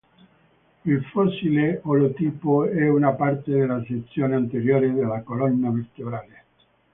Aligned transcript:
Il 0.83 1.03
fossile 1.03 1.79
olotipo 1.83 2.65
è 2.65 2.89
una 2.89 3.11
parte 3.11 3.51
della 3.51 3.83
sezione 3.85 4.33
anteriore 4.33 4.91
della 4.91 5.21
colonna 5.21 5.69
vertebrale. 5.69 6.43